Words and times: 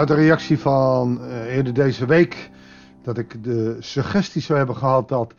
uit 0.00 0.08
de 0.08 0.14
reactie 0.14 0.58
van 0.58 1.18
uh, 1.20 1.56
eerder 1.56 1.74
deze 1.74 2.06
week 2.06 2.50
dat 3.02 3.18
ik 3.18 3.44
de 3.44 3.76
suggestie 3.80 4.42
zou 4.42 4.58
hebben 4.58 4.76
gehad 4.76 5.08
dat 5.08 5.34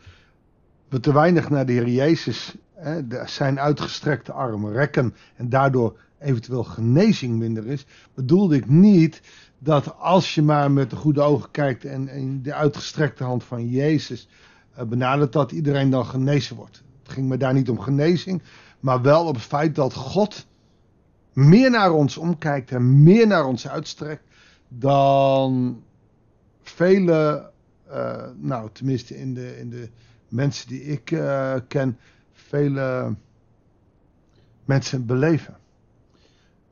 we 0.88 1.00
te 1.00 1.12
weinig 1.12 1.50
naar 1.50 1.66
de 1.66 1.72
Heer 1.72 1.88
Jezus, 1.88 2.54
hè, 2.74 3.00
zijn 3.26 3.60
uitgestrekte 3.60 4.32
armen 4.32 4.72
rekken 4.72 5.14
en 5.36 5.48
daardoor 5.48 5.98
eventueel 6.18 6.64
genezing 6.64 7.38
minder 7.38 7.66
is, 7.66 7.86
bedoelde 8.14 8.56
ik 8.56 8.68
niet 8.68 9.22
dat 9.58 9.98
als 9.98 10.34
je 10.34 10.42
maar 10.42 10.70
met 10.70 10.90
de 10.90 10.96
goede 10.96 11.20
ogen 11.20 11.50
kijkt 11.50 11.84
en, 11.84 12.42
de 12.42 12.54
uitgestrekte 12.54 13.24
hand 13.24 13.44
van 13.44 13.68
Jezus 13.68 14.28
uh, 14.78 14.84
benadert, 14.84 15.32
dat 15.32 15.52
iedereen 15.52 15.90
dan 15.90 16.06
genezen 16.06 16.56
wordt. 16.56 16.82
Het 17.02 17.12
ging 17.12 17.28
me 17.28 17.36
daar 17.36 17.54
niet 17.54 17.70
om 17.70 17.80
genezing, 17.80 18.42
maar 18.80 19.02
wel 19.02 19.26
op 19.26 19.34
het 19.34 19.44
feit 19.44 19.74
dat 19.74 19.94
God 19.94 20.46
meer 21.32 21.70
naar 21.70 21.92
ons 21.92 22.16
omkijkt 22.16 22.70
en 22.70 23.02
meer 23.02 23.26
naar 23.26 23.44
ons 23.44 23.68
uitstrekt 23.68 24.30
dan 24.78 25.82
vele, 26.62 27.50
uh, 27.90 28.24
nou 28.36 28.68
tenminste 28.72 29.18
in 29.18 29.34
de, 29.34 29.58
in 29.58 29.70
de 29.70 29.88
mensen 30.28 30.68
die 30.68 30.82
ik 30.82 31.10
uh, 31.10 31.54
ken, 31.68 31.98
vele 32.32 33.14
mensen 34.64 35.06
beleven. 35.06 35.56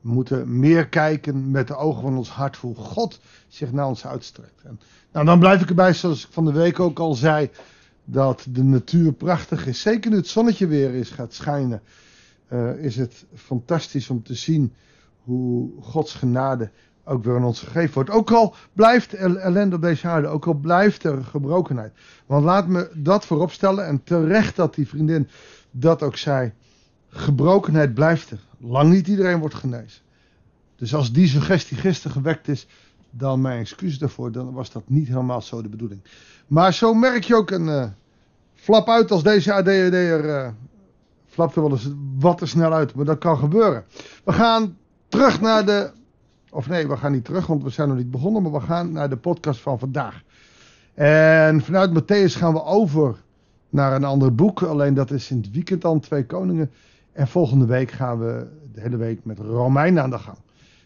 We 0.00 0.08
moeten 0.08 0.58
meer 0.58 0.88
kijken 0.88 1.50
met 1.50 1.68
de 1.68 1.76
ogen 1.76 2.02
van 2.02 2.16
ons 2.16 2.30
hart 2.30 2.56
hoe 2.56 2.74
God 2.74 3.20
zich 3.48 3.72
naar 3.72 3.86
ons 3.86 4.06
uitstrekt. 4.06 4.62
En, 4.62 4.80
nou, 5.12 5.26
dan 5.26 5.38
blijf 5.38 5.62
ik 5.62 5.68
erbij, 5.68 5.94
zoals 5.94 6.24
ik 6.24 6.32
van 6.32 6.44
de 6.44 6.52
week 6.52 6.80
ook 6.80 6.98
al 6.98 7.14
zei, 7.14 7.50
dat 8.04 8.46
de 8.50 8.62
natuur 8.62 9.12
prachtig 9.12 9.66
is. 9.66 9.80
Zeker 9.80 10.10
nu 10.10 10.16
het 10.16 10.26
zonnetje 10.26 10.66
weer 10.66 10.94
is 10.94 11.10
gaat 11.10 11.34
schijnen, 11.34 11.82
uh, 12.52 12.84
is 12.84 12.96
het 12.96 13.24
fantastisch 13.34 14.10
om 14.10 14.22
te 14.22 14.34
zien 14.34 14.72
hoe 15.22 15.82
Gods 15.82 16.14
genade 16.14 16.70
ook 17.10 17.24
weer 17.24 17.36
aan 17.36 17.44
ons 17.44 17.60
gegeven 17.60 17.94
wordt. 17.94 18.10
Ook 18.10 18.30
al 18.30 18.54
blijft 18.72 19.14
ellende 19.14 19.76
op 19.76 19.82
deze 19.82 20.08
aarde, 20.08 20.28
ook 20.28 20.46
al 20.46 20.54
blijft 20.54 21.04
er 21.04 21.24
gebrokenheid. 21.24 21.92
Want 22.26 22.44
laat 22.44 22.66
me 22.66 22.90
dat 22.94 23.26
vooropstellen 23.26 23.86
en 23.86 24.02
terecht 24.04 24.56
dat 24.56 24.74
die 24.74 24.88
vriendin 24.88 25.28
dat 25.70 26.02
ook 26.02 26.16
zei. 26.16 26.52
Gebrokenheid 27.08 27.94
blijft 27.94 28.30
er. 28.30 28.40
Lang 28.58 28.92
niet 28.92 29.08
iedereen 29.08 29.38
wordt 29.38 29.54
genezen. 29.54 30.02
Dus 30.76 30.94
als 30.94 31.12
die 31.12 31.28
suggestie 31.28 31.76
gisteren 31.76 32.12
gewekt 32.16 32.48
is, 32.48 32.66
dan 33.10 33.40
mijn 33.40 33.60
excuus 33.60 33.98
daarvoor. 33.98 34.32
Dan 34.32 34.52
was 34.52 34.70
dat 34.70 34.82
niet 34.86 35.08
helemaal 35.08 35.42
zo 35.42 35.62
de 35.62 35.68
bedoeling. 35.68 36.00
Maar 36.46 36.74
zo 36.74 36.94
merk 36.94 37.24
je 37.24 37.34
ook 37.34 37.50
een 37.50 37.66
uh, 37.66 37.84
flap 38.54 38.88
uit 38.88 39.10
als 39.10 39.22
deze 39.22 39.52
ADHD 39.52 39.92
er 39.92 40.24
uh, 40.24 40.48
flapt 41.26 41.56
er 41.56 41.62
wel 41.62 41.70
eens 41.70 41.88
wat 42.18 42.38
te 42.38 42.46
snel 42.46 42.72
uit. 42.72 42.94
Maar 42.94 43.04
dat 43.04 43.18
kan 43.18 43.38
gebeuren. 43.38 43.84
We 44.24 44.32
gaan 44.32 44.76
terug 45.08 45.40
naar 45.40 45.66
de 45.66 45.90
of 46.50 46.68
nee, 46.68 46.88
we 46.88 46.96
gaan 46.96 47.12
niet 47.12 47.24
terug, 47.24 47.46
want 47.46 47.62
we 47.62 47.70
zijn 47.70 47.88
nog 47.88 47.96
niet 47.96 48.10
begonnen. 48.10 48.42
Maar 48.42 48.52
we 48.52 48.60
gaan 48.60 48.92
naar 48.92 49.08
de 49.08 49.16
podcast 49.16 49.60
van 49.60 49.78
vandaag. 49.78 50.22
En 50.94 51.60
vanuit 51.60 52.00
Matthäus 52.00 52.36
gaan 52.36 52.52
we 52.52 52.64
over 52.64 53.16
naar 53.68 53.92
een 53.92 54.04
ander 54.04 54.34
boek. 54.34 54.62
Alleen 54.62 54.94
dat 54.94 55.10
is 55.10 55.30
in 55.30 55.36
het 55.36 55.50
weekend 55.50 55.82
dan 55.82 56.00
Twee 56.00 56.26
Koningen. 56.26 56.70
En 57.12 57.28
volgende 57.28 57.66
week 57.66 57.90
gaan 57.90 58.18
we 58.18 58.46
de 58.72 58.80
hele 58.80 58.96
week 58.96 59.24
met 59.24 59.38
Romeinen 59.38 60.02
aan 60.02 60.10
de 60.10 60.18
gang. 60.18 60.36
En 60.36 60.42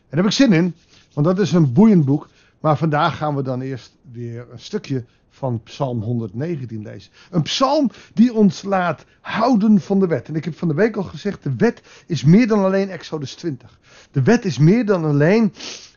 daar 0.08 0.18
heb 0.18 0.26
ik 0.26 0.32
zin 0.32 0.52
in, 0.52 0.74
want 1.12 1.26
dat 1.26 1.38
is 1.38 1.52
een 1.52 1.72
boeiend 1.72 2.04
boek. 2.04 2.28
Maar 2.60 2.76
vandaag 2.76 3.16
gaan 3.16 3.34
we 3.34 3.42
dan 3.42 3.60
eerst 3.60 3.96
weer 4.12 4.46
een 4.50 4.58
stukje 4.58 5.04
van 5.34 5.62
Psalm 5.62 6.02
119 6.02 6.82
lezen. 6.82 7.12
Een 7.30 7.42
psalm 7.42 7.90
die 8.14 8.34
ons 8.34 8.62
laat 8.62 9.04
houden 9.20 9.80
van 9.80 10.00
de 10.00 10.06
wet. 10.06 10.28
En 10.28 10.34
ik 10.34 10.44
heb 10.44 10.58
van 10.58 10.68
de 10.68 10.74
week 10.74 10.96
al 10.96 11.02
gezegd, 11.02 11.42
de 11.42 11.54
wet 11.56 11.82
is 12.06 12.24
meer 12.24 12.46
dan 12.46 12.64
alleen 12.64 12.90
Exodus 12.90 13.34
20. 13.34 13.78
De 14.10 14.22
wet 14.22 14.44
is 14.44 14.58
meer 14.58 14.86
dan 14.86 15.04
alleen 15.04 15.52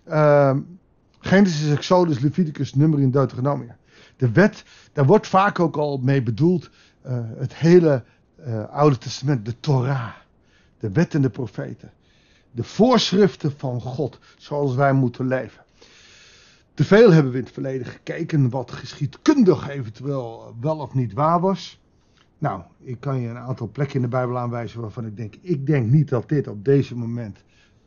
uh, 0.07 0.55
Genesis, 1.19 1.71
Exodus, 1.71 2.19
Leviticus, 2.19 2.73
Nummer 2.73 2.99
in 2.99 3.11
Deuteronomie. 3.11 3.71
De 4.17 4.31
wet, 4.31 4.63
daar 4.93 5.05
wordt 5.05 5.27
vaak 5.27 5.59
ook 5.59 5.77
al 5.77 5.97
mee 5.97 6.23
bedoeld 6.23 6.69
uh, 7.05 7.19
het 7.37 7.55
hele 7.55 8.03
uh, 8.47 8.69
Oude 8.69 8.97
Testament, 8.97 9.45
de 9.45 9.59
Torah. 9.59 10.09
De 10.79 10.91
wet 10.91 11.13
en 11.13 11.21
de 11.21 11.29
profeten. 11.29 11.91
De 12.51 12.63
voorschriften 12.63 13.53
van 13.57 13.81
God, 13.81 14.19
zoals 14.37 14.75
wij 14.75 14.93
moeten 14.93 15.27
leven. 15.27 15.65
Te 16.77 16.83
veel 16.83 17.11
hebben 17.11 17.31
we 17.31 17.37
in 17.37 17.43
het 17.43 17.53
verleden 17.53 17.87
gekeken 17.87 18.49
wat 18.49 18.71
geschiedkundig 18.71 19.69
eventueel 19.69 20.55
wel 20.59 20.77
of 20.77 20.93
niet 20.93 21.13
waar 21.13 21.39
was. 21.39 21.79
Nou, 22.37 22.61
ik 22.79 22.99
kan 22.99 23.21
je 23.21 23.27
een 23.27 23.37
aantal 23.37 23.69
plekken 23.71 23.95
in 23.95 24.01
de 24.01 24.07
Bijbel 24.07 24.37
aanwijzen 24.37 24.81
waarvan 24.81 25.05
ik 25.05 25.17
denk, 25.17 25.35
ik 25.41 25.65
denk 25.65 25.91
niet 25.91 26.09
dat 26.09 26.29
dit 26.29 26.47
op 26.47 26.65
deze 26.65 26.95
moment 26.95 27.43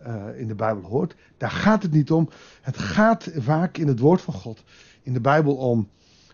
uh, 0.06 0.24
in 0.38 0.48
de 0.48 0.54
Bijbel 0.54 0.88
hoort. 0.88 1.16
Daar 1.36 1.50
gaat 1.50 1.82
het 1.82 1.92
niet 1.92 2.10
om. 2.10 2.28
Het 2.60 2.78
gaat 2.78 3.30
vaak 3.36 3.76
in 3.76 3.88
het 3.88 3.98
woord 3.98 4.20
van 4.20 4.34
God, 4.34 4.64
in 5.02 5.12
de 5.12 5.20
Bijbel 5.20 5.56
om 5.56 5.88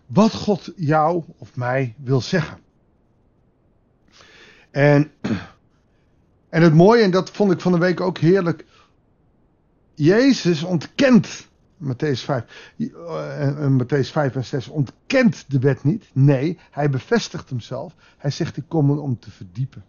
wat 0.06 0.32
God 0.32 0.72
jou 0.76 1.24
of 1.38 1.56
mij 1.56 1.94
wil 1.98 2.20
zeggen. 2.20 2.58
En, 4.70 5.10
en 6.48 6.62
het 6.62 6.74
mooie, 6.74 7.02
en 7.02 7.10
dat 7.10 7.30
vond 7.30 7.52
ik 7.52 7.60
van 7.60 7.72
de 7.72 7.78
week 7.78 8.00
ook 8.00 8.18
heerlijk, 8.18 8.64
Jezus 9.94 10.62
ontkent 10.62 11.48
Matthäus 11.76 12.24
5. 12.24 12.44
En 12.78 13.76
Matthäus 13.76 14.10
5 14.10 14.36
en 14.36 14.44
6 14.44 14.68
ontkent 14.68 15.44
de 15.48 15.58
wet 15.58 15.84
niet. 15.84 16.04
Nee, 16.12 16.58
hij 16.70 16.90
bevestigt 16.90 17.48
hemzelf. 17.48 17.94
Hij 18.16 18.30
zegt: 18.30 18.56
Ik 18.56 18.64
kom 18.68 18.90
om 18.90 19.18
te 19.18 19.30
verdiepen. 19.30 19.84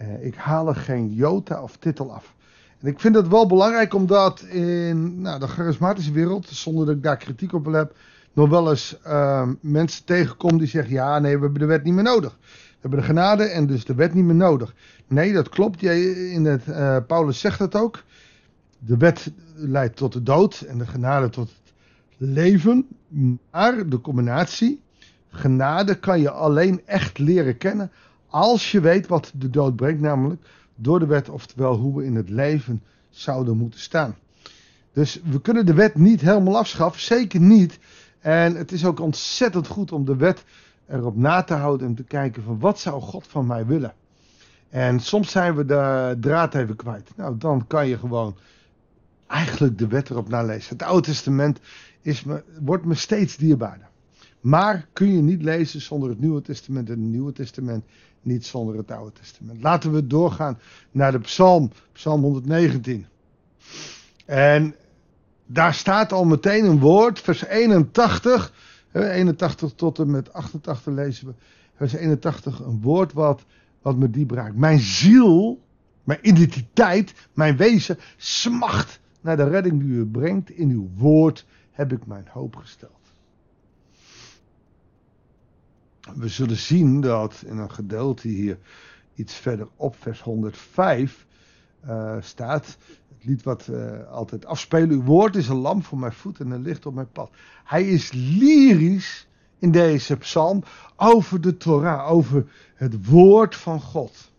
Uh, 0.00 0.24
ik 0.24 0.34
haal 0.34 0.68
er 0.68 0.76
geen 0.76 1.14
jota 1.14 1.62
of 1.62 1.76
titel 1.76 2.12
af. 2.12 2.34
En 2.80 2.88
ik 2.88 3.00
vind 3.00 3.14
het 3.14 3.28
wel 3.28 3.46
belangrijk 3.46 3.94
omdat 3.94 4.40
in 4.40 5.20
nou, 5.20 5.40
de 5.40 5.46
charismatische 5.46 6.12
wereld, 6.12 6.46
zonder 6.48 6.86
dat 6.86 6.94
ik 6.96 7.02
daar 7.02 7.16
kritiek 7.16 7.52
op 7.52 7.72
heb, 7.72 7.96
nog 8.32 8.48
wel 8.48 8.70
eens 8.70 8.96
uh, 9.06 9.48
mensen 9.60 10.04
tegenkom 10.04 10.58
die 10.58 10.68
zeggen: 10.68 10.92
Ja, 10.92 11.18
nee, 11.18 11.36
we 11.36 11.42
hebben 11.42 11.60
de 11.60 11.66
wet 11.66 11.84
niet 11.84 11.94
meer 11.94 12.02
nodig. 12.02 12.36
We 12.40 12.78
hebben 12.80 12.98
de 12.98 13.04
genade 13.04 13.44
en 13.44 13.66
dus 13.66 13.84
de 13.84 13.94
wet 13.94 14.14
niet 14.14 14.24
meer 14.24 14.34
nodig. 14.34 14.74
Nee, 15.06 15.32
dat 15.32 15.48
klopt. 15.48 15.82
In 15.82 16.44
het, 16.44 16.64
Paulus 17.06 17.40
zegt 17.40 17.58
dat 17.58 17.74
ook. 17.74 18.02
De 18.84 18.96
wet 18.96 19.32
leidt 19.54 19.96
tot 19.96 20.12
de 20.12 20.22
dood 20.22 20.60
en 20.60 20.78
de 20.78 20.86
genade 20.86 21.28
tot 21.28 21.48
het 21.48 22.28
leven. 22.28 22.86
Maar 23.50 23.88
de 23.88 24.00
combinatie, 24.00 24.82
genade 25.28 25.98
kan 25.98 26.20
je 26.20 26.30
alleen 26.30 26.86
echt 26.86 27.18
leren 27.18 27.56
kennen 27.56 27.90
als 28.32 28.70
je 28.70 28.80
weet 28.80 29.06
wat 29.06 29.32
de 29.34 29.50
dood 29.50 29.76
brengt, 29.76 30.00
namelijk 30.00 30.42
door 30.74 30.98
de 30.98 31.06
wet, 31.06 31.28
oftewel 31.28 31.76
hoe 31.76 31.96
we 31.96 32.04
in 32.04 32.14
het 32.14 32.28
leven 32.28 32.82
zouden 33.10 33.56
moeten 33.56 33.80
staan. 33.80 34.16
Dus 34.92 35.20
we 35.24 35.40
kunnen 35.40 35.66
de 35.66 35.74
wet 35.74 35.94
niet 35.94 36.20
helemaal 36.20 36.56
afschaffen, 36.56 37.02
zeker 37.02 37.40
niet. 37.40 37.78
En 38.20 38.56
het 38.56 38.72
is 38.72 38.84
ook 38.84 39.00
ontzettend 39.00 39.66
goed 39.66 39.92
om 39.92 40.04
de 40.04 40.16
wet 40.16 40.44
erop 40.88 41.16
na 41.16 41.42
te 41.42 41.54
houden 41.54 41.86
en 41.86 41.94
te 41.94 42.04
kijken 42.04 42.42
van 42.42 42.58
wat 42.58 42.80
zou 42.80 43.00
God 43.00 43.26
van 43.26 43.46
mij 43.46 43.66
willen. 43.66 43.94
En 44.68 45.00
soms 45.00 45.30
zijn 45.30 45.56
we 45.56 45.64
de 45.64 46.16
draad 46.20 46.54
even 46.54 46.76
kwijt. 46.76 47.10
Nou, 47.16 47.38
dan 47.38 47.66
kan 47.66 47.88
je 47.88 47.98
gewoon 47.98 48.36
eigenlijk 49.32 49.78
de 49.78 49.86
wet 49.86 50.10
erop 50.10 50.28
nalezen. 50.28 50.68
Het 50.68 50.82
Oude 50.82 51.06
Testament 51.06 51.60
is 52.02 52.24
me, 52.24 52.42
wordt 52.60 52.84
me 52.84 52.94
steeds 52.94 53.36
dierbaarder. 53.36 53.88
Maar 54.40 54.88
kun 54.92 55.12
je 55.12 55.22
niet 55.22 55.42
lezen 55.42 55.80
zonder 55.80 56.08
het 56.08 56.20
Nieuwe 56.20 56.42
Testament 56.42 56.88
en 56.88 57.00
het 57.00 57.10
Nieuwe 57.10 57.32
Testament 57.32 57.84
niet 58.22 58.46
zonder 58.46 58.76
het 58.76 58.90
Oude 58.90 59.12
Testament. 59.12 59.62
Laten 59.62 59.92
we 59.92 60.06
doorgaan 60.06 60.58
naar 60.90 61.12
de 61.12 61.18
Psalm, 61.18 61.70
Psalm 61.92 62.22
119. 62.22 63.06
En 64.26 64.74
daar 65.46 65.74
staat 65.74 66.12
al 66.12 66.24
meteen 66.24 66.64
een 66.64 66.78
woord, 66.78 67.20
vers 67.20 67.44
81, 67.44 68.52
81 68.92 69.72
tot 69.74 69.98
en 69.98 70.10
met 70.10 70.32
88 70.32 70.92
lezen 70.92 71.26
we, 71.26 71.34
vers 71.76 71.92
81, 71.92 72.60
een 72.60 72.80
woord 72.80 73.12
wat, 73.12 73.44
wat 73.82 73.96
me 73.96 74.10
diep 74.10 74.30
raakt. 74.30 74.56
Mijn 74.56 74.80
ziel, 74.80 75.60
mijn 76.04 76.18
identiteit, 76.22 77.14
mijn 77.34 77.56
wezen 77.56 77.98
smacht 78.16 79.00
naar 79.22 79.36
de 79.36 79.48
redding 79.48 79.80
die 79.80 79.90
u 79.90 80.06
brengt. 80.06 80.50
In 80.50 80.70
uw 80.70 80.88
woord 80.94 81.46
heb 81.70 81.92
ik 81.92 82.06
mijn 82.06 82.26
hoop 82.28 82.56
gesteld. 82.56 83.00
We 86.14 86.28
zullen 86.28 86.56
zien 86.56 87.00
dat 87.00 87.42
in 87.46 87.58
een 87.58 87.70
gedeelte 87.70 88.28
hier 88.28 88.58
iets 89.14 89.34
verder 89.34 89.68
op 89.76 89.96
vers 89.96 90.20
105 90.20 91.26
uh, 91.84 92.16
eh, 92.16 92.22
staat. 92.22 92.66
Het 93.08 93.24
lied 93.24 93.42
wat 93.42 93.68
uh, 93.70 94.08
altijd 94.10 94.46
afspelen. 94.46 94.90
Uw 94.90 95.02
woord 95.02 95.36
is 95.36 95.48
een 95.48 95.56
lamp 95.56 95.84
voor 95.84 95.98
mijn 95.98 96.12
voet 96.12 96.40
en 96.40 96.50
een 96.50 96.62
licht 96.62 96.86
op 96.86 96.94
mijn 96.94 97.10
pad. 97.12 97.30
Hij 97.64 97.84
is 97.84 98.12
lyrisch 98.12 99.28
in 99.58 99.70
deze 99.70 100.16
psalm 100.16 100.62
over 100.96 101.40
de 101.40 101.56
Torah, 101.56 102.10
over 102.10 102.52
het 102.74 103.06
woord 103.06 103.56
van 103.56 103.80
God. 103.80 104.30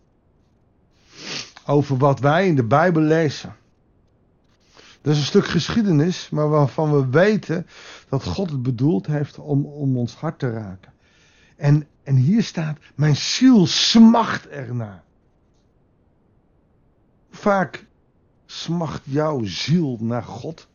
Over 1.66 1.98
wat 1.98 2.20
wij 2.20 2.48
in 2.48 2.56
de 2.56 2.64
Bijbel 2.64 3.02
lezen. 3.02 3.56
Dat 5.04 5.14
is 5.14 5.20
een 5.20 5.26
stuk 5.26 5.48
geschiedenis, 5.48 6.30
maar 6.30 6.50
waarvan 6.50 6.92
we 6.92 7.10
weten 7.10 7.68
dat 8.10 8.24
God 8.24 8.50
het 8.50 8.62
bedoeld 8.62 9.08
heeft 9.08 9.40
om, 9.40 9.66
om 9.66 9.98
ons 9.98 10.16
hart 10.16 10.40
te 10.40 10.50
raken. 10.50 10.94
En, 11.56 11.88
en 12.04 12.16
hier 12.16 12.44
staat, 12.44 12.78
mijn 12.96 13.16
ziel 13.16 13.68
smacht 13.68 14.48
ernaar. 14.48 15.04
Vaak 17.32 17.86
smacht 18.46 19.02
jouw 19.04 19.44
ziel 19.44 19.98
naar 20.02 20.24
God. 20.24 20.68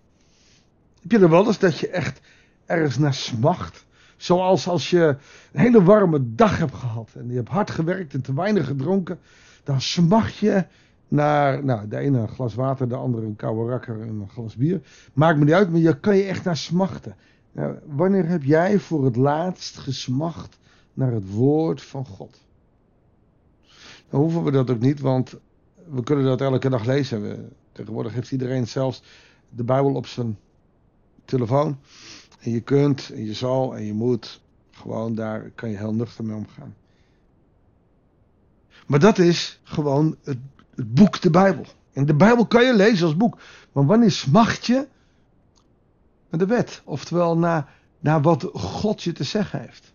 Heb 1.00 1.10
je 1.10 1.18
er 1.18 1.30
wel 1.30 1.46
eens 1.46 1.58
dat 1.58 1.78
je 1.78 1.88
echt 1.88 2.20
ergens 2.66 2.98
naar 2.98 3.14
smacht? 3.14 3.86
Zoals 4.16 4.68
als 4.68 4.90
je 4.90 5.16
een 5.52 5.60
hele 5.60 5.82
warme 5.82 6.34
dag 6.34 6.58
hebt 6.58 6.74
gehad 6.74 7.10
en 7.14 7.28
je 7.28 7.36
hebt 7.36 7.48
hard 7.48 7.70
gewerkt 7.70 8.14
en 8.14 8.22
te 8.22 8.34
weinig 8.34 8.66
gedronken, 8.66 9.18
dan 9.64 9.80
smacht 9.80 10.36
je 10.36 10.66
naar, 11.08 11.64
nou, 11.64 11.88
de 11.88 11.96
ene 11.96 12.18
een 12.18 12.28
glas 12.28 12.54
water, 12.54 12.88
de 12.88 12.96
andere 12.96 13.26
een 13.26 13.36
koude 13.36 13.70
rakker 13.70 14.00
en 14.00 14.08
een 14.08 14.28
glas 14.28 14.56
bier. 14.56 14.80
Maakt 15.12 15.38
me 15.38 15.44
niet 15.44 15.54
uit, 15.54 15.70
maar 15.70 15.80
je 15.80 16.00
kan 16.00 16.16
je 16.16 16.22
echt 16.22 16.44
naar 16.44 16.56
smachten. 16.56 17.16
Wanneer 17.86 18.28
heb 18.28 18.42
jij 18.42 18.78
voor 18.78 19.04
het 19.04 19.16
laatst 19.16 19.76
gesmacht 19.76 20.58
naar 20.94 21.12
het 21.12 21.30
woord 21.30 21.82
van 21.82 22.06
God? 22.06 22.40
Dan 24.10 24.20
hoeven 24.20 24.44
we 24.44 24.50
dat 24.50 24.70
ook 24.70 24.80
niet, 24.80 25.00
want 25.00 25.34
we 25.90 26.02
kunnen 26.02 26.24
dat 26.24 26.40
elke 26.40 26.68
dag 26.68 26.84
lezen. 26.84 27.52
Tegenwoordig 27.72 28.12
heeft 28.12 28.32
iedereen 28.32 28.66
zelfs 28.66 29.02
de 29.48 29.64
Bijbel 29.64 29.94
op 29.94 30.06
zijn 30.06 30.38
telefoon. 31.24 31.78
En 32.40 32.50
je 32.50 32.60
kunt, 32.60 33.10
en 33.10 33.24
je 33.24 33.34
zal, 33.34 33.76
en 33.76 33.84
je 33.84 33.92
moet. 33.92 34.40
Gewoon 34.70 35.14
daar 35.14 35.50
kan 35.54 35.70
je 35.70 35.76
heel 35.76 35.94
nuchter 35.94 36.24
mee 36.24 36.36
omgaan. 36.36 36.74
Maar 38.86 39.00
dat 39.00 39.18
is 39.18 39.60
gewoon 39.62 40.16
het, 40.22 40.38
het 40.78 40.94
boek, 40.94 41.20
de 41.20 41.30
Bijbel. 41.30 41.64
En 41.92 42.06
de 42.06 42.14
Bijbel 42.14 42.46
kan 42.46 42.64
je 42.64 42.74
lezen 42.74 43.06
als 43.06 43.16
boek. 43.16 43.38
Maar 43.72 43.86
wanneer 43.86 44.10
smacht 44.10 44.66
je 44.66 44.86
naar 46.30 46.40
de 46.40 46.46
wet? 46.46 46.82
Oftewel 46.84 47.38
naar, 47.38 47.72
naar 48.00 48.22
wat 48.22 48.50
God 48.52 49.02
je 49.02 49.12
te 49.12 49.24
zeggen 49.24 49.60
heeft. 49.60 49.92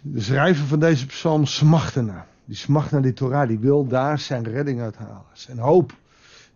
De 0.00 0.20
schrijver 0.20 0.66
van 0.66 0.80
deze 0.80 1.06
psalm 1.06 1.46
smacht 1.46 1.96
ernaar. 1.96 2.26
Die 2.44 2.56
smacht 2.56 2.90
naar 2.90 3.02
die 3.02 3.12
Torah. 3.12 3.48
Die 3.48 3.58
wil 3.58 3.86
daar 3.86 4.18
zijn 4.18 4.44
redding 4.44 4.80
uithalen. 4.80 5.24
Zijn 5.32 5.58
hoop. 5.58 5.92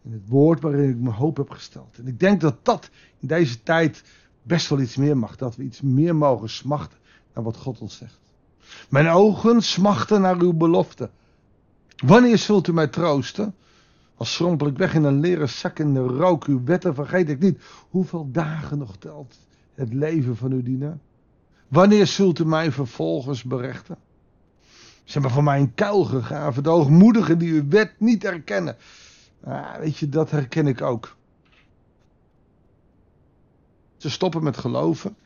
In 0.02 0.12
het 0.12 0.28
woord 0.28 0.60
waarin 0.60 0.90
ik 0.90 0.98
mijn 0.98 1.14
hoop 1.14 1.36
heb 1.36 1.50
gesteld. 1.50 1.98
En 1.98 2.06
ik 2.06 2.20
denk 2.20 2.40
dat 2.40 2.64
dat 2.64 2.90
in 3.18 3.28
deze 3.28 3.62
tijd 3.62 4.02
best 4.42 4.68
wel 4.68 4.80
iets 4.80 4.96
meer 4.96 5.16
mag. 5.16 5.36
Dat 5.36 5.56
we 5.56 5.62
iets 5.62 5.80
meer 5.80 6.16
mogen 6.16 6.50
smachten 6.50 6.98
naar 7.34 7.44
wat 7.44 7.56
God 7.56 7.78
ons 7.78 7.96
zegt. 7.96 8.18
Mijn 8.88 9.08
ogen 9.08 9.62
smachten 9.62 10.20
naar 10.20 10.36
uw 10.36 10.52
belofte. 10.52 11.10
Wanneer 11.96 12.38
zult 12.38 12.68
u 12.68 12.72
mij 12.72 12.86
troosten? 12.86 13.54
Als 14.16 14.34
schrompel 14.34 14.66
ik 14.66 14.76
weg 14.76 14.94
in 14.94 15.04
een 15.04 15.20
leren 15.20 15.48
zak 15.48 15.78
in 15.78 15.94
de 15.94 16.00
rook. 16.00 16.44
Uw 16.44 16.64
wetten 16.64 16.94
vergeet 16.94 17.28
ik 17.28 17.38
niet. 17.38 17.62
Hoeveel 17.90 18.28
dagen 18.32 18.78
nog 18.78 18.96
telt 18.96 19.38
het 19.74 19.92
leven 19.92 20.36
van 20.36 20.52
uw 20.52 20.62
dienaar? 20.62 20.98
Wanneer 21.68 22.06
zult 22.06 22.38
u 22.38 22.46
mij 22.46 22.72
vervolgens 22.72 23.42
berechten? 23.42 23.96
Ze 25.04 25.12
hebben 25.12 25.30
voor 25.30 25.44
mij 25.44 25.60
een 25.60 25.74
kuil 25.74 26.04
gegraven. 26.04 26.62
De 26.62 26.68
hoogmoedigen 26.68 27.38
die 27.38 27.52
uw 27.52 27.68
wet 27.68 27.92
niet 27.98 28.22
herkennen. 28.22 28.76
Ah, 29.44 29.76
weet 29.76 29.96
je, 29.96 30.08
dat 30.08 30.30
herken 30.30 30.66
ik 30.66 30.82
ook. 30.82 31.16
Ze 33.96 34.10
stoppen 34.10 34.42
met 34.42 34.56
geloven. 34.56 35.16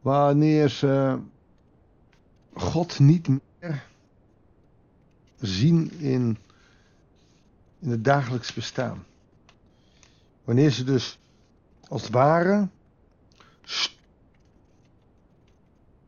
Wanneer 0.00 0.68
ze 0.68 1.18
God 2.54 2.98
niet 2.98 3.28
meer 3.28 3.86
zien 5.40 5.90
in, 5.90 6.38
in 7.78 7.90
het 7.90 8.04
dagelijks 8.04 8.52
bestaan. 8.52 9.04
Wanneer 10.44 10.70
ze 10.70 10.84
dus 10.84 11.18
als 11.88 12.02
het 12.02 12.10
ware 12.10 12.68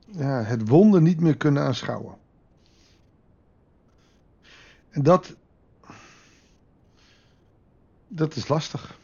ja, 0.06 0.42
het 0.42 0.68
wonder 0.68 1.02
niet 1.02 1.20
meer 1.20 1.36
kunnen 1.36 1.62
aanschouwen. 1.62 2.18
En 4.90 5.02
dat, 5.02 5.34
dat 8.08 8.36
is 8.36 8.48
lastig. 8.48 8.98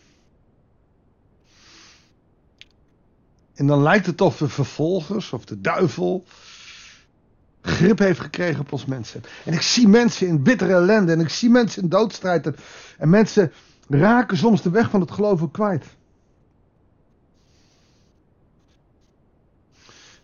En 3.55 3.67
dan 3.67 3.83
lijkt 3.83 4.07
het 4.07 4.21
of 4.21 4.37
de 4.37 4.49
vervolgers 4.49 5.33
of 5.33 5.45
de 5.45 5.61
duivel 5.61 6.25
grip 7.63 7.99
heeft 7.99 8.21
gekregen 8.21 8.61
op 8.61 8.73
ons 8.73 8.85
mensen. 8.85 9.23
En 9.45 9.53
ik 9.53 9.61
zie 9.61 9.89
mensen 9.89 10.27
in 10.27 10.43
bittere 10.43 10.73
ellende 10.73 11.13
en 11.13 11.21
ik 11.21 11.29
zie 11.29 11.51
mensen 11.51 11.83
in 11.83 11.89
doodstrijd. 11.89 12.51
En 12.99 13.11
mensen 13.11 13.53
raken 13.89 14.37
soms 14.37 14.63
de 14.63 14.71
weg 14.71 14.91
van 14.91 15.01
het 15.01 15.11
geloven 15.11 15.51
kwijt. 15.51 15.87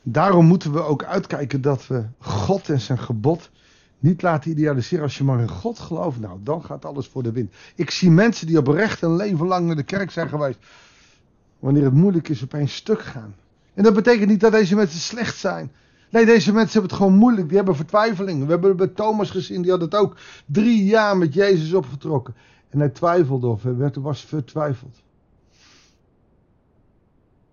Daarom 0.03 0.47
moeten 0.47 0.73
we 0.73 0.81
ook 0.81 1.05
uitkijken 1.05 1.61
dat 1.61 1.87
we 1.87 2.05
God 2.19 2.69
en 2.69 2.81
zijn 2.81 2.99
gebod 2.99 3.51
niet 3.99 4.23
laten 4.23 4.51
idealiseren. 4.51 5.05
Als 5.05 5.19
je 5.19 5.25
maar 5.25 5.41
in 5.41 5.49
God 5.49 5.79
gelooft, 5.79 6.21
nou 6.21 6.39
dan 6.43 6.65
gaat 6.65 6.85
alles 6.85 7.07
voor 7.07 7.23
de 7.23 7.33
wind. 7.33 7.55
Ik 7.75 7.91
zie 7.91 8.11
mensen 8.11 8.47
die 8.47 8.59
oprecht 8.59 9.03
een 9.03 9.17
leven 9.17 9.47
lang 9.47 9.67
naar 9.67 9.77
de 9.77 9.83
kerk 9.83 10.11
zijn 10.11 10.29
geweest. 10.29 10.59
Wanneer 11.59 11.85
het 11.85 11.95
moeilijk 11.95 12.29
is, 12.29 12.43
opeens 12.43 12.75
stuk 12.75 13.03
gaan. 13.03 13.35
En 13.75 13.83
dat 13.83 13.95
betekent 13.95 14.29
niet 14.29 14.41
dat 14.41 14.53
deze 14.53 14.75
mensen 14.75 15.01
slecht 15.01 15.37
zijn. 15.37 15.73
Nee, 16.11 16.25
deze 16.25 16.53
mensen 16.53 16.73
hebben 16.73 16.91
het 16.91 17.01
gewoon 17.01 17.19
moeilijk. 17.19 17.49
Die 17.49 17.57
hebben 17.57 17.77
vertwijfeling. 17.77 18.45
We 18.45 18.51
hebben 18.51 18.69
het 18.69 18.79
bij 18.79 18.87
Thomas 18.87 19.31
gezien, 19.31 19.63
die 19.63 19.71
had 19.71 19.81
het 19.81 19.95
ook 19.95 20.17
drie 20.47 20.85
jaar 20.85 21.17
met 21.17 21.35
Jezus 21.35 21.73
opgetrokken. 21.73 22.35
En 22.69 22.79
hij 22.79 22.89
twijfelde 22.89 23.47
of 23.47 23.63
hij 23.63 23.77
werd, 23.77 23.97
was 23.97 24.21
vertwijfeld. 24.21 25.03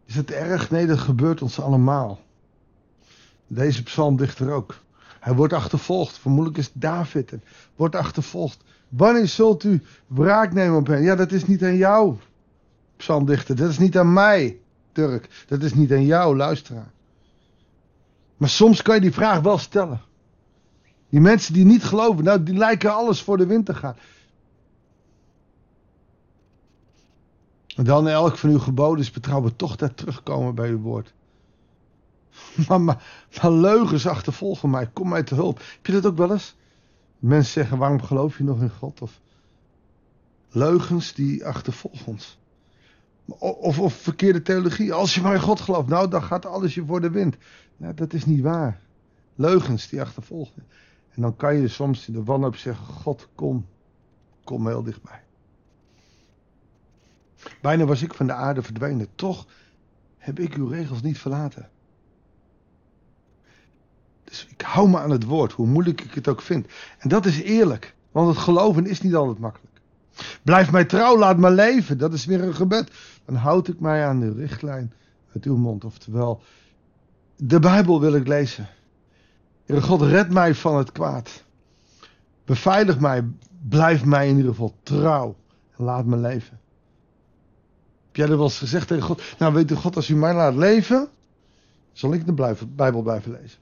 Is 0.06 0.16
het 0.16 0.32
erg? 0.32 0.72
Nee, 0.72 0.86
dat 0.86 1.00
gebeurt 1.00 1.42
ons 1.42 1.60
allemaal. 1.60 2.20
Deze 3.48 3.84
psalmdichter 3.84 4.52
ook. 4.52 4.76
Hij 5.20 5.34
wordt 5.34 5.54
achtervolgd. 5.54 6.18
Vermoedelijk 6.18 6.58
is 6.58 6.70
David 6.74 7.32
het. 7.32 7.44
Wordt 7.76 7.96
achtervolgd. 7.96 8.64
Wanneer 8.90 9.28
zult 9.28 9.64
u 9.64 9.82
wraak 10.08 10.54
nemen 10.54 10.78
op 10.78 10.88
hem? 10.88 11.04
Ja, 11.04 11.16
dat 11.16 11.32
is 11.32 11.46
niet 11.46 11.64
aan 11.64 11.76
jou, 11.76 12.16
psalmdichter. 12.98 13.56
Dat 13.56 13.70
is 13.70 13.78
niet 13.78 13.98
aan 13.98 14.14
mij, 14.14 14.60
Turk. 14.92 15.44
Dat 15.48 15.64
is 15.64 15.74
niet 15.74 15.92
aan 15.92 16.06
jou, 16.06 16.36
luisteraar. 16.36 16.92
Maar 18.38 18.50
soms 18.50 18.82
kan 18.82 18.96
je 18.96 19.02
die 19.02 19.14
vraag 19.14 19.40
wel 19.40 19.58
stellen. 19.58 20.02
Die 21.10 21.20
mensen 21.20 21.54
die 21.54 21.66
niet 21.66 21.84
geloven, 21.84 22.24
nou, 22.24 22.44
die 22.44 22.56
lijken 22.56 22.94
alles 22.94 23.22
voor 23.22 23.38
de 23.38 23.46
wind 23.46 23.66
te 23.66 23.74
gaan. 23.74 23.96
Dan 27.76 28.08
elk 28.08 28.38
van 28.38 28.50
uw 28.50 28.60
geboden 28.60 29.00
is 29.00 29.12
betrouwbaar 29.12 29.56
toch 29.56 29.76
daar 29.76 29.94
terugkomen 29.94 30.56
bij 30.56 30.70
uw 30.70 30.80
woord. 30.80 31.14
Maar 32.68 32.98
leugens 33.42 34.08
achtervolgen 34.08 34.70
mij, 34.70 34.90
kom 34.94 35.10
mij 35.10 35.24
te 35.24 35.36
hulp. 35.36 35.58
Heb 35.58 35.86
je 35.86 35.92
dat 35.92 36.06
ook 36.06 36.18
wel 36.18 36.32
eens? 36.32 36.56
Mensen 37.20 37.54
zeggen, 37.54 37.78
waarom 37.78 38.02
geloof 38.02 38.38
je 38.38 38.44
nog 38.44 38.62
in 38.62 38.70
God? 38.70 39.02
Of 39.02 39.20
leugens 40.50 41.14
die 41.14 41.46
achtervolgen 41.46 42.06
ons. 42.06 42.38
Of, 43.28 43.80
of 43.80 43.94
verkeerde 43.94 44.42
theologie. 44.42 44.94
Als 44.94 45.16
je 45.16 45.22
maar 45.22 45.34
in 45.34 45.42
God 45.42 45.60
gelooft, 45.60 45.88
nou 45.88 46.10
dan 46.10 46.24
gaat 46.24 46.46
alles 46.46 46.76
je 46.76 46.86
voor 46.86 47.02
de 47.02 47.10
wind. 47.10 47.36
Nou, 47.78 47.94
dat 47.94 48.14
is 48.14 48.26
niet 48.26 48.42
waar. 48.42 48.80
Leugens 49.36 49.90
die 49.90 50.02
achtervolgen. 50.02 50.64
En 51.12 51.22
dan 51.22 51.36
kan 51.36 51.56
je 51.56 51.68
soms 51.68 52.08
in 52.08 52.14
de 52.14 52.24
wanhoop 52.24 52.56
zeggen, 52.56 52.86
God 52.86 53.28
kom, 53.36 53.66
kom 54.44 54.68
heel 54.68 54.84
dichtbij. 54.84 55.24
Bijna 57.62 57.86
was 57.86 58.02
ik 58.02 58.14
van 58.14 58.28
de 58.28 58.34
aarde 58.34 58.62
verdwenen. 58.62 59.08
Toch 59.16 59.48
heb 60.18 60.40
ik 60.40 60.54
uw 60.54 60.68
regels 60.68 61.02
niet 61.02 61.20
verlaten. 61.20 61.70
Dus 64.24 64.48
ik 64.50 64.62
hou 64.62 64.90
me 64.90 65.00
aan 65.00 65.12
het 65.12 65.24
woord, 65.24 65.52
hoe 65.52 65.68
moeilijk 65.68 66.02
ik 66.02 66.14
het 66.14 66.28
ook 66.28 66.42
vind. 66.42 66.68
En 66.98 67.10
dat 67.10 67.26
is 67.26 67.42
eerlijk, 67.42 67.96
want 68.12 68.28
het 68.28 68.38
geloven 68.38 68.86
is 68.86 69.02
niet 69.02 69.16
altijd 69.16 69.40
makkelijk. 69.40 69.75
Blijf 70.44 70.72
mij 70.72 70.86
trouw, 70.86 71.18
laat 71.18 71.38
me 71.38 71.52
leven. 71.52 71.98
Dat 71.98 72.14
is 72.14 72.26
weer 72.26 72.44
een 72.44 72.56
gebed. 72.56 72.92
Dan 73.26 73.36
houd 73.36 73.68
ik 73.68 73.80
mij 73.80 74.06
aan 74.06 74.20
de 74.20 74.34
richtlijn 74.34 74.94
uit 75.34 75.44
uw 75.44 75.58
mond. 75.58 75.86
Oftewel, 75.86 76.42
de 77.36 77.60
Bijbel 77.60 78.00
wil 78.00 78.16
ik 78.16 78.28
lezen. 78.28 78.68
Heere 79.66 79.82
God, 79.82 80.02
red 80.02 80.32
mij 80.32 80.56
van 80.56 80.78
het 80.78 80.92
kwaad. 80.92 81.44
Beveilig 82.46 83.00
mij. 83.00 83.24
Blijf 83.70 84.06
mij 84.06 84.28
in 84.28 84.36
ieder 84.36 84.52
geval 84.52 84.76
trouw. 84.84 85.36
En 85.78 85.84
laat 85.84 86.06
me 86.06 86.18
leven. 86.18 86.60
Heb 88.06 88.16
jij 88.16 88.26
dat 88.26 88.36
wel 88.36 88.46
eens 88.46 88.58
gezegd 88.58 88.88
tegen 88.88 89.04
God? 89.04 89.22
Nou, 89.38 89.54
weet 89.54 89.72
u 89.72 89.76
God, 89.76 89.96
als 89.96 90.10
u 90.10 90.16
mij 90.16 90.34
laat 90.34 90.56
leven, 90.56 91.08
zal 91.92 92.14
ik 92.14 92.26
de 92.26 92.56
Bijbel 92.76 93.02
blijven 93.02 93.32
lezen. 93.32 93.60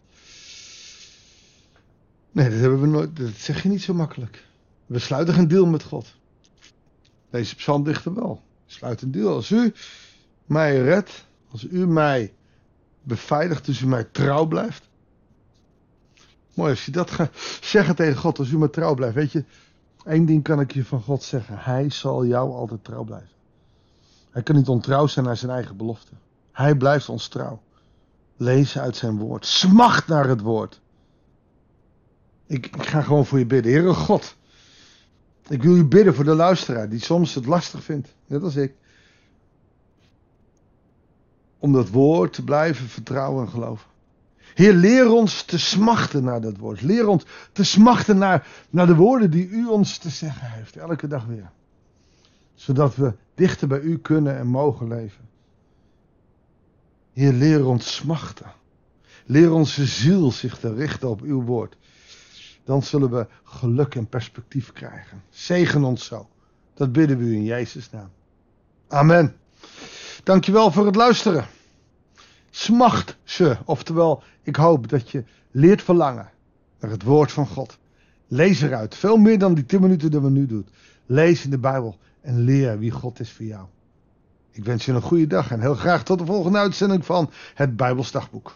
Nee, 2.31 2.49
dat, 2.49 2.59
hebben 2.59 2.81
we 2.81 2.87
nooit, 2.87 3.15
dat 3.17 3.33
zeg 3.37 3.63
je 3.63 3.69
niet 3.69 3.81
zo 3.81 3.93
makkelijk. 3.93 4.45
We 4.85 4.99
sluiten 4.99 5.33
geen 5.33 5.47
deal 5.47 5.65
met 5.65 5.83
God. 5.83 6.15
Deze 7.33 7.55
psalmdichter 7.55 8.13
wel. 8.13 8.41
Sluit 8.65 9.01
een 9.01 9.11
deal. 9.11 9.33
Als 9.33 9.51
u 9.51 9.73
mij 10.45 10.81
redt, 10.81 11.25
als 11.51 11.63
u 11.63 11.87
mij 11.87 12.33
beveiligt, 13.01 13.65
dus 13.65 13.81
u 13.81 13.87
mij 13.87 14.03
trouw 14.03 14.45
blijft. 14.45 14.89
Mooi 16.53 16.69
als 16.69 16.85
je 16.85 16.91
dat 16.91 17.11
gaat 17.11 17.31
zeggen 17.61 17.95
tegen 17.95 18.17
God, 18.17 18.39
als 18.39 18.49
u 18.49 18.57
mij 18.57 18.67
trouw 18.67 18.93
blijft. 18.93 19.15
Weet 19.15 19.31
je, 19.31 19.43
één 20.05 20.25
ding 20.25 20.43
kan 20.43 20.59
ik 20.59 20.73
je 20.73 20.85
van 20.85 21.01
God 21.01 21.23
zeggen. 21.23 21.57
Hij 21.57 21.89
zal 21.89 22.25
jou 22.25 22.51
altijd 22.51 22.83
trouw 22.83 23.03
blijven. 23.03 23.35
Hij 24.29 24.43
kan 24.43 24.55
niet 24.55 24.67
ontrouw 24.67 25.07
zijn 25.07 25.25
naar 25.25 25.37
zijn 25.37 25.51
eigen 25.51 25.77
belofte. 25.77 26.11
Hij 26.51 26.75
blijft 26.75 27.09
ons 27.09 27.27
trouw. 27.27 27.61
Lees 28.37 28.77
uit 28.77 28.95
zijn 28.95 29.17
woord. 29.17 29.45
Smacht 29.45 30.07
naar 30.07 30.27
het 30.27 30.41
woord. 30.41 30.81
Ik, 32.45 32.65
ik 32.65 32.85
ga 32.85 33.01
gewoon 33.01 33.25
voor 33.25 33.39
je 33.39 33.45
bidden. 33.45 33.71
Heere 33.71 33.93
God, 33.93 34.35
Ik 35.47 35.63
wil 35.63 35.75
u 35.75 35.85
bidden 35.85 36.15
voor 36.15 36.23
de 36.23 36.35
luisteraar 36.35 36.89
die 36.89 36.99
soms 36.99 37.35
het 37.35 37.45
lastig 37.45 37.83
vindt, 37.83 38.15
net 38.25 38.43
als 38.43 38.55
ik. 38.55 38.73
Om 41.57 41.73
dat 41.73 41.89
woord 41.89 42.33
te 42.33 42.43
blijven 42.43 42.87
vertrouwen 42.87 43.45
en 43.45 43.51
geloven. 43.51 43.91
Heer, 44.53 44.73
leer 44.73 45.11
ons 45.11 45.43
te 45.43 45.59
smachten 45.59 46.23
naar 46.23 46.41
dat 46.41 46.57
woord. 46.57 46.81
Leer 46.81 47.07
ons 47.07 47.25
te 47.51 47.63
smachten 47.63 48.17
naar, 48.17 48.47
naar 48.69 48.87
de 48.87 48.95
woorden 48.95 49.31
die 49.31 49.47
u 49.49 49.65
ons 49.65 49.97
te 49.97 50.09
zeggen 50.09 50.51
heeft. 50.51 50.75
Elke 50.75 51.07
dag 51.07 51.25
weer. 51.25 51.51
Zodat 52.55 52.95
we 52.95 53.13
dichter 53.35 53.67
bij 53.67 53.79
u 53.79 53.97
kunnen 53.97 54.37
en 54.37 54.47
mogen 54.47 54.87
leven. 54.87 55.29
Heer, 57.13 57.33
leer 57.33 57.65
ons 57.65 57.95
smachten. 57.95 58.53
Leer 59.25 59.51
onze 59.51 59.85
ziel 59.85 60.31
zich 60.31 60.57
te 60.57 60.73
richten 60.73 61.09
op 61.09 61.21
uw 61.21 61.43
woord. 61.43 61.77
Dan 62.63 62.83
zullen 62.83 63.09
we 63.09 63.27
geluk 63.43 63.95
en 63.95 64.07
perspectief 64.07 64.71
krijgen. 64.71 65.23
Zegen 65.29 65.83
ons 65.83 66.05
zo. 66.05 66.29
Dat 66.73 66.91
bidden 66.91 67.17
we 67.17 67.23
u 67.23 67.33
in 67.33 67.43
Jezus' 67.43 67.89
naam. 67.89 68.09
Amen. 68.87 69.35
Dankjewel 70.23 70.71
voor 70.71 70.85
het 70.85 70.95
luisteren. 70.95 71.45
Smacht 72.49 73.17
ze, 73.23 73.57
oftewel, 73.65 74.23
ik 74.41 74.55
hoop 74.55 74.89
dat 74.89 75.09
je 75.09 75.23
leert 75.51 75.81
verlangen 75.81 76.29
naar 76.79 76.91
het 76.91 77.03
woord 77.03 77.31
van 77.31 77.47
God. 77.47 77.77
Lees 78.27 78.61
eruit, 78.61 78.95
veel 78.95 79.17
meer 79.17 79.39
dan 79.39 79.53
die 79.53 79.65
10 79.65 79.81
minuten 79.81 80.11
dat 80.11 80.21
we 80.21 80.29
nu 80.29 80.45
doen. 80.45 80.67
Lees 81.05 81.43
in 81.43 81.49
de 81.49 81.57
Bijbel 81.57 81.97
en 82.21 82.39
leer 82.39 82.79
wie 82.79 82.91
God 82.91 83.19
is 83.19 83.31
voor 83.31 83.45
jou. 83.45 83.65
Ik 84.51 84.63
wens 84.63 84.85
je 84.85 84.91
een 84.91 85.01
goede 85.01 85.27
dag 85.27 85.51
en 85.51 85.61
heel 85.61 85.75
graag 85.75 86.03
tot 86.03 86.19
de 86.19 86.25
volgende 86.25 86.57
uitzending 86.57 87.05
van 87.05 87.29
het 87.53 87.75
Bijbelsdagboek. 87.75 88.55